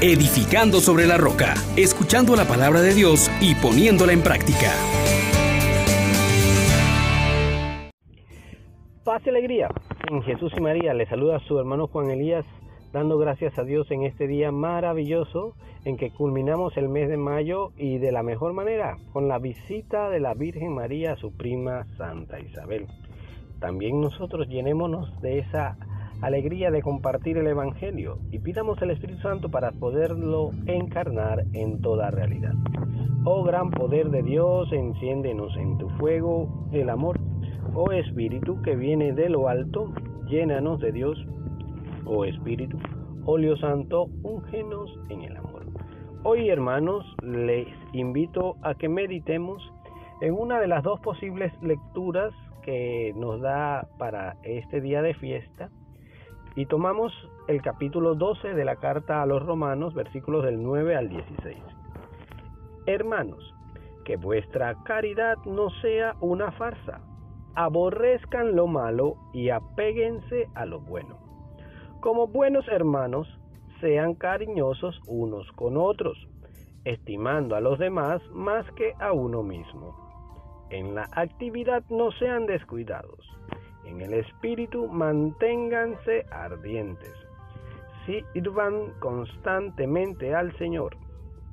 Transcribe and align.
edificando 0.00 0.78
sobre 0.78 1.06
la 1.06 1.16
roca, 1.16 1.54
escuchando 1.76 2.36
la 2.36 2.44
palabra 2.44 2.80
de 2.82 2.94
Dios 2.94 3.28
y 3.40 3.56
poniéndola 3.56 4.12
en 4.12 4.22
práctica. 4.22 4.70
Paz 9.02 9.22
y 9.26 9.30
alegría. 9.30 9.68
En 10.08 10.22
Jesús 10.22 10.52
y 10.56 10.60
María 10.60 10.94
le 10.94 11.06
saluda 11.06 11.36
a 11.36 11.40
su 11.40 11.58
hermano 11.58 11.88
Juan 11.88 12.10
Elías, 12.10 12.44
dando 12.92 13.18
gracias 13.18 13.58
a 13.58 13.64
Dios 13.64 13.90
en 13.90 14.04
este 14.04 14.28
día 14.28 14.52
maravilloso 14.52 15.54
en 15.84 15.96
que 15.96 16.10
culminamos 16.10 16.76
el 16.76 16.88
mes 16.88 17.08
de 17.08 17.16
mayo 17.16 17.72
y 17.76 17.98
de 17.98 18.12
la 18.12 18.22
mejor 18.22 18.52
manera, 18.52 18.98
con 19.12 19.26
la 19.26 19.38
visita 19.38 20.10
de 20.10 20.20
la 20.20 20.34
Virgen 20.34 20.74
María 20.74 21.12
a 21.12 21.16
su 21.16 21.32
prima 21.32 21.86
Santa 21.96 22.38
Isabel. 22.38 22.86
También 23.58 24.00
nosotros 24.00 24.46
llenémonos 24.48 25.20
de 25.20 25.40
esa 25.40 25.76
alegría 26.20 26.70
de 26.70 26.82
compartir 26.82 27.38
el 27.38 27.46
Evangelio 27.46 28.18
y 28.30 28.40
pidamos 28.40 28.80
el 28.82 28.90
Espíritu 28.90 29.20
Santo 29.20 29.50
para 29.50 29.72
poderlo 29.72 30.50
encarnar 30.66 31.44
en 31.52 31.80
toda 31.80 32.10
realidad. 32.10 32.54
Oh 33.24 33.44
gran 33.44 33.70
poder 33.70 34.10
de 34.10 34.22
Dios, 34.22 34.72
enciéndenos 34.72 35.56
en 35.56 35.78
tu 35.78 35.88
fuego 35.90 36.68
el 36.72 36.90
amor. 36.90 37.18
Oh 37.74 37.92
Espíritu 37.92 38.60
que 38.62 38.74
viene 38.74 39.12
de 39.12 39.28
lo 39.28 39.48
alto, 39.48 39.92
llénanos 40.26 40.80
de 40.80 40.92
Dios. 40.92 41.24
Oh 42.04 42.24
Espíritu, 42.24 42.78
óleo 43.24 43.56
santo, 43.56 44.06
úngenos 44.22 44.90
en 45.10 45.22
el 45.22 45.36
amor. 45.36 45.66
Hoy 46.24 46.48
hermanos 46.48 47.04
les 47.22 47.68
invito 47.92 48.56
a 48.62 48.74
que 48.74 48.88
meditemos 48.88 49.62
en 50.20 50.34
una 50.34 50.58
de 50.58 50.66
las 50.66 50.82
dos 50.82 50.98
posibles 51.00 51.52
lecturas 51.62 52.32
que 52.64 53.14
nos 53.16 53.40
da 53.40 53.86
para 53.98 54.36
este 54.42 54.80
día 54.80 55.00
de 55.00 55.14
fiesta 55.14 55.70
y 56.58 56.66
tomamos 56.66 57.12
el 57.46 57.62
capítulo 57.62 58.16
12 58.16 58.52
de 58.52 58.64
la 58.64 58.74
carta 58.74 59.22
a 59.22 59.26
los 59.26 59.40
romanos, 59.46 59.94
versículos 59.94 60.44
del 60.44 60.60
9 60.60 60.96
al 60.96 61.08
16. 61.08 61.56
Hermanos, 62.84 63.54
que 64.04 64.16
vuestra 64.16 64.74
caridad 64.82 65.36
no 65.46 65.70
sea 65.80 66.16
una 66.20 66.50
farsa, 66.50 67.00
aborrezcan 67.54 68.56
lo 68.56 68.66
malo 68.66 69.14
y 69.32 69.50
apéguense 69.50 70.48
a 70.56 70.66
lo 70.66 70.80
bueno. 70.80 71.18
Como 72.00 72.26
buenos 72.26 72.66
hermanos, 72.66 73.28
sean 73.80 74.14
cariñosos 74.14 75.00
unos 75.06 75.46
con 75.52 75.76
otros, 75.76 76.18
estimando 76.84 77.54
a 77.54 77.60
los 77.60 77.78
demás 77.78 78.20
más 78.32 78.68
que 78.72 78.94
a 78.98 79.12
uno 79.12 79.44
mismo. 79.44 79.94
En 80.70 80.96
la 80.96 81.08
actividad 81.12 81.84
no 81.88 82.10
sean 82.10 82.46
descuidados 82.46 83.38
en 83.88 84.02
el 84.02 84.14
espíritu 84.14 84.86
manténganse 84.88 86.26
ardientes. 86.30 87.14
Sirvan 88.04 88.92
constantemente 88.98 90.34
al 90.34 90.56
Señor, 90.58 90.96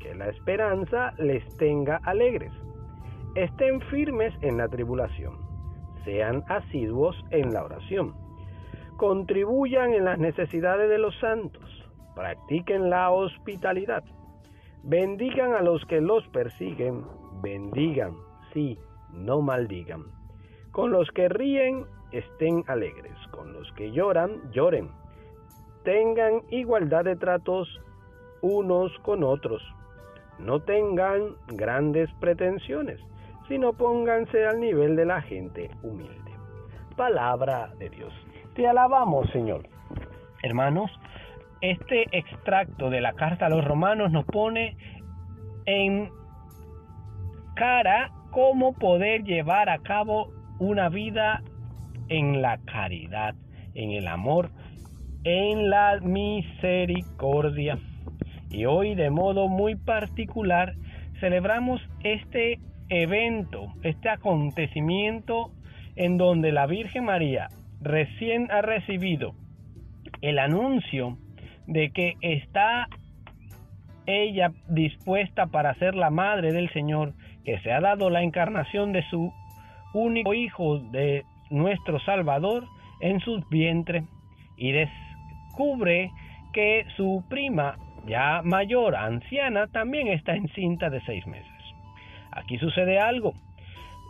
que 0.00 0.14
la 0.14 0.28
esperanza 0.28 1.14
les 1.18 1.44
tenga 1.56 2.00
alegres. 2.04 2.52
Estén 3.34 3.80
firmes 3.82 4.34
en 4.42 4.58
la 4.58 4.68
tribulación, 4.68 5.38
sean 6.04 6.44
asiduos 6.48 7.16
en 7.30 7.52
la 7.52 7.64
oración. 7.64 8.14
Contribuyan 8.96 9.92
en 9.92 10.04
las 10.04 10.18
necesidades 10.18 10.88
de 10.88 10.98
los 10.98 11.18
santos, 11.18 11.64
practiquen 12.14 12.90
la 12.90 13.10
hospitalidad. 13.10 14.04
Bendigan 14.82 15.54
a 15.54 15.62
los 15.62 15.84
que 15.86 16.00
los 16.00 16.26
persiguen, 16.28 17.04
bendigan, 17.42 18.14
sí, 18.52 18.78
no 19.12 19.40
maldigan. 19.40 20.04
Con 20.70 20.90
los 20.90 21.10
que 21.10 21.28
ríen, 21.28 21.86
estén 22.18 22.64
alegres, 22.68 23.16
con 23.30 23.52
los 23.52 23.70
que 23.72 23.90
lloran, 23.90 24.50
lloren. 24.52 24.90
Tengan 25.84 26.42
igualdad 26.50 27.04
de 27.04 27.16
tratos 27.16 27.68
unos 28.40 28.92
con 29.00 29.24
otros. 29.24 29.62
No 30.38 30.60
tengan 30.60 31.36
grandes 31.48 32.10
pretensiones, 32.20 33.00
sino 33.48 33.72
pónganse 33.72 34.46
al 34.46 34.60
nivel 34.60 34.96
de 34.96 35.06
la 35.06 35.22
gente 35.22 35.70
humilde. 35.82 36.32
Palabra 36.96 37.72
de 37.78 37.90
Dios. 37.90 38.12
Te 38.54 38.66
alabamos, 38.66 39.28
Señor. 39.30 39.68
Hermanos, 40.42 40.90
este 41.60 42.04
extracto 42.12 42.90
de 42.90 43.00
la 43.00 43.14
carta 43.14 43.46
a 43.46 43.50
los 43.50 43.64
romanos 43.64 44.12
nos 44.12 44.24
pone 44.26 44.76
en 45.66 46.10
cara 47.54 48.10
cómo 48.30 48.74
poder 48.74 49.24
llevar 49.24 49.68
a 49.68 49.78
cabo 49.78 50.30
una 50.58 50.88
vida 50.88 51.42
en 52.08 52.42
la 52.42 52.58
caridad, 52.58 53.34
en 53.74 53.90
el 53.90 54.08
amor, 54.08 54.50
en 55.24 55.70
la 55.70 56.00
misericordia. 56.00 57.78
Y 58.50 58.66
hoy 58.66 58.94
de 58.94 59.10
modo 59.10 59.48
muy 59.48 59.74
particular 59.74 60.74
celebramos 61.20 61.80
este 62.02 62.60
evento, 62.88 63.72
este 63.82 64.08
acontecimiento 64.08 65.50
en 65.96 66.18
donde 66.18 66.52
la 66.52 66.66
Virgen 66.66 67.04
María 67.04 67.48
recién 67.80 68.50
ha 68.50 68.62
recibido 68.62 69.34
el 70.20 70.38
anuncio 70.38 71.18
de 71.66 71.90
que 71.90 72.14
está 72.20 72.88
ella 74.06 74.52
dispuesta 74.68 75.46
para 75.46 75.74
ser 75.74 75.94
la 75.94 76.10
madre 76.10 76.52
del 76.52 76.70
Señor, 76.72 77.14
que 77.44 77.58
se 77.60 77.72
ha 77.72 77.80
dado 77.80 78.10
la 78.10 78.22
encarnación 78.22 78.92
de 78.92 79.02
su 79.08 79.32
único 79.94 80.34
hijo 80.34 80.78
de 80.78 81.24
nuestro 81.54 81.98
Salvador 82.00 82.66
en 83.00 83.20
su 83.20 83.42
vientre 83.50 84.04
y 84.56 84.72
descubre 84.72 86.10
que 86.52 86.86
su 86.96 87.24
prima 87.28 87.76
ya 88.06 88.42
mayor, 88.42 88.94
anciana, 88.94 89.66
también 89.68 90.08
está 90.08 90.34
encinta 90.34 90.90
de 90.90 91.00
seis 91.02 91.26
meses. 91.26 91.50
Aquí 92.32 92.58
sucede 92.58 92.98
algo. 92.98 93.32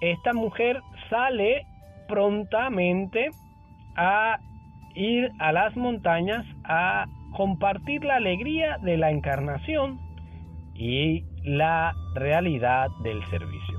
Esta 0.00 0.32
mujer 0.32 0.80
sale 1.08 1.66
prontamente 2.08 3.30
a 3.96 4.38
ir 4.94 5.30
a 5.38 5.52
las 5.52 5.76
montañas 5.76 6.44
a 6.64 7.06
compartir 7.36 8.04
la 8.04 8.16
alegría 8.16 8.78
de 8.78 8.96
la 8.96 9.10
encarnación 9.10 10.00
y 10.74 11.24
la 11.44 11.94
realidad 12.14 12.88
del 13.02 13.24
servicio. 13.26 13.78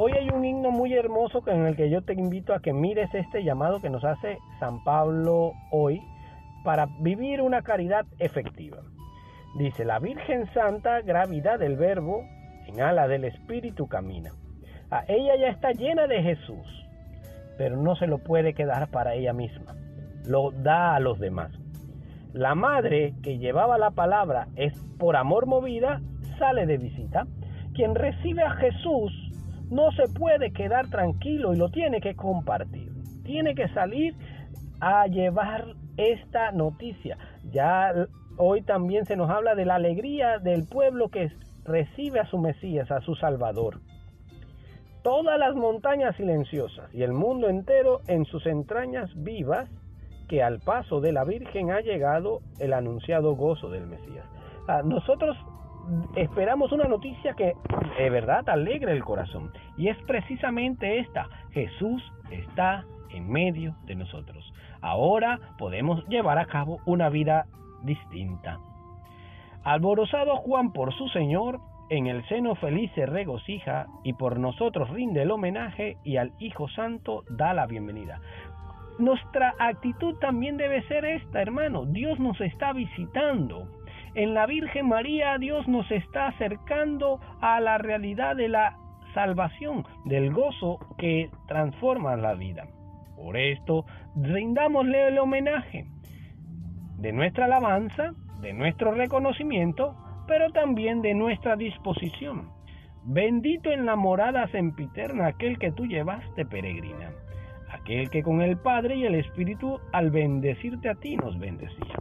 Hoy 0.00 0.12
hay 0.12 0.28
un 0.30 0.44
himno 0.44 0.70
muy 0.70 0.94
hermoso 0.94 1.42
en 1.48 1.66
el 1.66 1.74
que 1.74 1.90
yo 1.90 2.02
te 2.02 2.12
invito 2.12 2.54
a 2.54 2.60
que 2.60 2.72
mires 2.72 3.12
este 3.14 3.42
llamado 3.42 3.80
que 3.80 3.90
nos 3.90 4.04
hace 4.04 4.38
San 4.60 4.84
Pablo 4.84 5.54
hoy 5.72 6.00
para 6.62 6.86
vivir 7.00 7.42
una 7.42 7.62
caridad 7.62 8.06
efectiva. 8.20 8.78
Dice, 9.58 9.84
la 9.84 9.98
Virgen 9.98 10.48
Santa, 10.54 11.00
gravidad 11.00 11.58
del 11.58 11.74
Verbo, 11.74 12.22
en 12.68 12.80
ala 12.80 13.08
del 13.08 13.24
Espíritu 13.24 13.88
camina. 13.88 14.30
A 14.92 15.02
ella 15.08 15.34
ya 15.34 15.48
está 15.48 15.72
llena 15.72 16.06
de 16.06 16.22
Jesús, 16.22 16.86
pero 17.56 17.76
no 17.76 17.96
se 17.96 18.06
lo 18.06 18.18
puede 18.18 18.54
quedar 18.54 18.92
para 18.92 19.14
ella 19.14 19.32
misma. 19.32 19.74
Lo 20.24 20.52
da 20.52 20.94
a 20.94 21.00
los 21.00 21.18
demás. 21.18 21.50
La 22.32 22.54
madre 22.54 23.14
que 23.20 23.38
llevaba 23.38 23.78
la 23.78 23.90
palabra 23.90 24.46
es 24.54 24.78
por 24.96 25.16
amor 25.16 25.46
movida, 25.46 26.00
sale 26.38 26.66
de 26.66 26.78
visita. 26.78 27.26
Quien 27.74 27.96
recibe 27.96 28.44
a 28.44 28.52
Jesús 28.52 29.27
no 29.70 29.92
se 29.92 30.08
puede 30.08 30.52
quedar 30.52 30.88
tranquilo 30.88 31.52
y 31.52 31.56
lo 31.56 31.70
tiene 31.70 32.00
que 32.00 32.14
compartir. 32.14 32.92
Tiene 33.24 33.54
que 33.54 33.68
salir 33.68 34.14
a 34.80 35.06
llevar 35.06 35.74
esta 35.96 36.52
noticia. 36.52 37.18
Ya 37.50 37.92
hoy 38.36 38.62
también 38.62 39.04
se 39.04 39.16
nos 39.16 39.30
habla 39.30 39.54
de 39.54 39.66
la 39.66 39.74
alegría 39.74 40.38
del 40.38 40.64
pueblo 40.64 41.08
que 41.08 41.30
recibe 41.64 42.20
a 42.20 42.26
su 42.26 42.38
Mesías, 42.38 42.90
a 42.90 43.00
su 43.00 43.14
Salvador. 43.16 43.80
Todas 45.02 45.38
las 45.38 45.54
montañas 45.54 46.16
silenciosas 46.16 46.92
y 46.94 47.02
el 47.02 47.12
mundo 47.12 47.48
entero 47.48 48.00
en 48.08 48.24
sus 48.24 48.46
entrañas 48.46 49.10
vivas, 49.16 49.68
que 50.28 50.42
al 50.42 50.60
paso 50.60 51.00
de 51.00 51.12
la 51.12 51.24
Virgen 51.24 51.70
ha 51.70 51.80
llegado 51.80 52.40
el 52.58 52.72
anunciado 52.74 53.34
gozo 53.34 53.70
del 53.70 53.86
Mesías. 53.86 54.26
Ah, 54.66 54.82
nosotros 54.84 55.36
esperamos 56.16 56.72
una 56.72 56.84
noticia 56.84 57.34
que 57.34 57.54
de 57.98 58.10
verdad 58.10 58.48
alegre 58.48 58.92
el 58.92 59.04
corazón. 59.04 59.52
Y 59.76 59.88
es 59.88 59.96
precisamente 60.06 60.98
esta. 60.98 61.28
Jesús 61.52 62.02
está 62.30 62.84
en 63.10 63.28
medio 63.28 63.74
de 63.84 63.94
nosotros. 63.94 64.52
Ahora 64.80 65.38
podemos 65.58 66.06
llevar 66.08 66.38
a 66.38 66.46
cabo 66.46 66.78
una 66.86 67.08
vida 67.08 67.46
distinta. 67.82 68.58
Alborozado 69.64 70.36
Juan 70.36 70.72
por 70.72 70.94
su 70.94 71.08
Señor, 71.08 71.60
en 71.90 72.06
el 72.06 72.26
seno 72.28 72.54
feliz 72.54 72.90
se 72.94 73.06
regocija 73.06 73.86
y 74.04 74.12
por 74.12 74.38
nosotros 74.38 74.90
rinde 74.90 75.22
el 75.22 75.30
homenaje 75.30 75.96
y 76.04 76.16
al 76.16 76.32
Hijo 76.38 76.68
Santo 76.68 77.24
da 77.30 77.54
la 77.54 77.66
bienvenida. 77.66 78.20
Nuestra 78.98 79.54
actitud 79.58 80.16
también 80.18 80.56
debe 80.56 80.82
ser 80.88 81.04
esta, 81.04 81.40
hermano. 81.40 81.86
Dios 81.86 82.18
nos 82.18 82.40
está 82.40 82.72
visitando 82.72 83.68
en 84.18 84.34
la 84.34 84.46
Virgen 84.46 84.88
María 84.88 85.38
Dios 85.38 85.68
nos 85.68 85.88
está 85.92 86.26
acercando 86.26 87.20
a 87.40 87.60
la 87.60 87.78
realidad 87.78 88.34
de 88.34 88.48
la 88.48 88.76
salvación, 89.14 89.86
del 90.06 90.32
gozo 90.32 90.80
que 90.98 91.30
transforma 91.46 92.16
la 92.16 92.34
vida. 92.34 92.66
Por 93.14 93.36
esto, 93.36 93.84
rindámosle 94.16 95.06
el 95.06 95.18
homenaje 95.20 95.86
de 96.96 97.12
nuestra 97.12 97.44
alabanza 97.44 98.12
de 98.40 98.52
nuestro 98.52 98.90
reconocimiento, 98.90 99.94
pero 100.26 100.50
también 100.50 101.00
de 101.00 101.14
nuestra 101.14 101.54
disposición. 101.54 102.50
Bendito 103.04 103.70
en 103.70 103.86
la 103.86 103.94
morada 103.94 104.48
sempiterna 104.48 105.28
aquel 105.28 105.60
que 105.60 105.70
tú 105.70 105.86
llevaste 105.86 106.44
peregrina, 106.44 107.12
aquel 107.70 108.10
que 108.10 108.24
con 108.24 108.42
el 108.42 108.58
Padre 108.58 108.96
y 108.96 109.04
el 109.04 109.14
Espíritu 109.14 109.78
al 109.92 110.10
bendecirte 110.10 110.88
a 110.88 110.96
ti 110.96 111.16
nos 111.16 111.38
bendecía. 111.38 111.94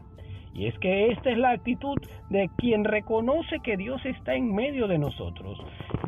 Y 0.57 0.65
es 0.65 0.77
que 0.79 1.11
esta 1.11 1.29
es 1.29 1.37
la 1.37 1.51
actitud 1.51 1.97
de 2.31 2.49
quien 2.57 2.83
reconoce 2.83 3.59
que 3.59 3.77
Dios 3.77 4.03
está 4.05 4.33
en 4.33 4.55
medio 4.55 4.87
de 4.87 4.97
nosotros, 4.97 5.59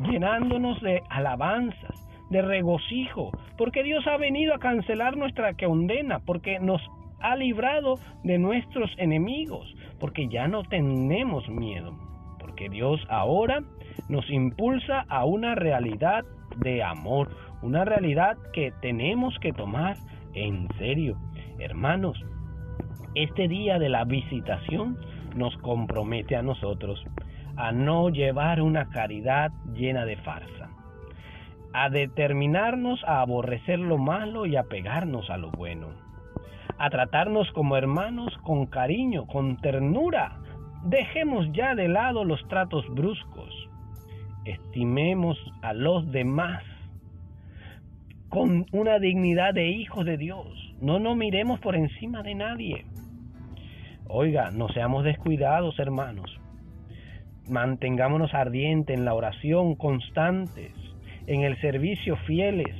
llenándonos 0.09 0.81
de 0.81 1.03
alabanzas, 1.09 2.09
de 2.31 2.41
regocijo, 2.41 3.29
porque 3.59 3.83
Dios 3.83 4.05
ha 4.07 4.17
venido 4.17 4.55
a 4.55 4.59
cancelar 4.59 5.17
nuestra 5.17 5.53
condena, 5.53 6.19
porque 6.25 6.59
nos 6.59 6.81
ha 7.19 7.35
librado 7.35 7.99
de 8.23 8.39
nuestros 8.39 8.89
enemigos, 8.97 9.71
porque 9.99 10.27
ya 10.29 10.47
no 10.47 10.63
tenemos 10.63 11.47
miedo, 11.47 11.93
porque 12.39 12.69
Dios 12.69 12.99
ahora 13.07 13.61
nos 14.07 14.27
impulsa 14.31 15.05
a 15.09 15.25
una 15.25 15.53
realidad 15.53 16.23
de 16.57 16.81
amor, 16.81 17.29
una 17.61 17.85
realidad 17.85 18.35
que 18.51 18.73
tenemos 18.81 19.37
que 19.39 19.53
tomar 19.53 19.97
en 20.33 20.67
serio. 20.79 21.17
Hermanos, 21.59 22.17
este 23.15 23.47
día 23.47 23.79
de 23.79 23.89
la 23.89 24.05
visitación 24.05 24.97
nos 25.35 25.55
compromete 25.57 26.35
a 26.35 26.41
nosotros 26.41 27.03
a 27.55 27.71
no 27.73 28.09
llevar 28.09 28.61
una 28.61 28.89
caridad 28.89 29.51
llena 29.73 30.05
de 30.05 30.15
farsa, 30.17 30.69
a 31.73 31.89
determinarnos 31.89 33.03
a 33.03 33.19
aborrecer 33.19 33.79
lo 33.79 33.97
malo 33.97 34.45
y 34.45 34.55
a 34.55 34.63
pegarnos 34.63 35.29
a 35.29 35.37
lo 35.37 35.51
bueno, 35.51 35.89
a 36.77 36.89
tratarnos 36.89 37.51
como 37.51 37.75
hermanos 37.75 38.33
con 38.43 38.65
cariño, 38.67 39.27
con 39.27 39.57
ternura. 39.57 40.37
Dejemos 40.85 41.51
ya 41.51 41.75
de 41.75 41.89
lado 41.89 42.23
los 42.23 42.47
tratos 42.47 42.85
bruscos, 42.89 43.53
estimemos 44.45 45.37
a 45.61 45.73
los 45.73 46.09
demás 46.11 46.63
con 48.29 48.67
una 48.71 48.99
dignidad 48.99 49.53
de 49.53 49.67
hijos 49.69 50.05
de 50.05 50.17
Dios. 50.17 50.68
No 50.81 50.99
nos 50.99 51.17
miremos 51.17 51.59
por 51.59 51.75
encima 51.75 52.23
de 52.23 52.35
nadie. 52.35 52.85
Oiga, 54.07 54.49
no 54.51 54.69
seamos 54.69 55.03
descuidados, 55.03 55.77
hermanos. 55.77 56.39
Mantengámonos 57.49 58.33
ardientes 58.33 58.97
en 58.97 59.05
la 59.05 59.13
oración, 59.13 59.75
constantes, 59.75 60.73
en 61.27 61.41
el 61.41 61.59
servicio 61.59 62.15
fieles. 62.25 62.75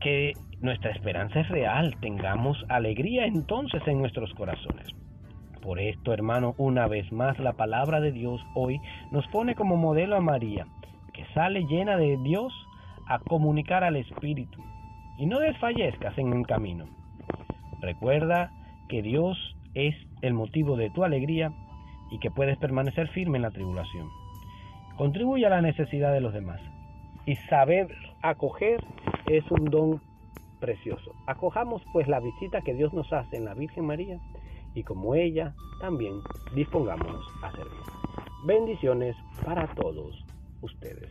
Que 0.00 0.32
nuestra 0.60 0.90
esperanza 0.90 1.40
es 1.40 1.48
real, 1.48 1.94
tengamos 2.00 2.64
alegría 2.68 3.26
entonces 3.26 3.80
en 3.86 4.00
nuestros 4.00 4.34
corazones. 4.34 4.88
Por 5.62 5.80
esto, 5.80 6.12
hermano, 6.12 6.54
una 6.58 6.88
vez 6.88 7.10
más 7.12 7.38
la 7.38 7.52
palabra 7.52 8.00
de 8.00 8.10
Dios 8.10 8.40
hoy 8.54 8.80
nos 9.12 9.26
pone 9.28 9.54
como 9.54 9.76
modelo 9.76 10.16
a 10.16 10.20
María, 10.20 10.66
que 11.12 11.24
sale 11.34 11.64
llena 11.66 11.96
de 11.96 12.16
Dios 12.24 12.52
a 13.06 13.18
comunicar 13.20 13.84
al 13.84 13.96
Espíritu. 13.96 14.62
Y 15.18 15.26
no 15.26 15.40
desfallezcas 15.40 16.16
en 16.16 16.32
un 16.32 16.44
camino. 16.44 16.86
Recuerda 17.80 18.52
que 18.88 19.02
Dios 19.02 19.36
es 19.74 19.94
el 20.22 20.32
motivo 20.32 20.76
de 20.76 20.90
tu 20.90 21.04
alegría 21.04 21.52
y 22.10 22.18
que 22.18 22.30
puedes 22.30 22.56
permanecer 22.58 23.08
firme 23.08 23.38
en 23.38 23.42
la 23.42 23.50
tribulación. 23.50 24.08
Contribuye 24.96 25.44
a 25.46 25.50
la 25.50 25.60
necesidad 25.60 26.12
de 26.12 26.20
los 26.20 26.32
demás. 26.32 26.60
Y 27.26 27.36
saber 27.50 27.88
acoger 28.22 28.82
es 29.26 29.44
un 29.50 29.66
don 29.66 30.00
precioso. 30.60 31.12
Acojamos 31.26 31.82
pues 31.92 32.08
la 32.08 32.20
visita 32.20 32.60
que 32.62 32.74
Dios 32.74 32.92
nos 32.92 33.12
hace 33.12 33.36
en 33.36 33.44
la 33.44 33.54
Virgen 33.54 33.86
María 33.86 34.18
y 34.74 34.82
como 34.82 35.14
ella 35.14 35.54
también 35.80 36.14
dispongámonos 36.54 37.24
a 37.42 37.50
servir. 37.52 37.82
Bendiciones 38.44 39.16
para 39.44 39.66
todos 39.74 40.24
ustedes. 40.62 41.10